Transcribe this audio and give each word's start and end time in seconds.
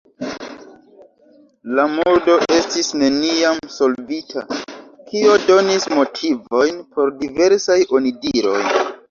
La 1.79 1.83
murdo 1.97 2.37
estis 2.59 2.89
neniam 3.01 3.59
solvita, 3.75 4.45
kio 5.13 5.37
donis 5.51 5.87
motivojn 5.99 6.83
por 6.97 7.15
diversaj 7.23 7.79
onidiroj. 8.01 8.59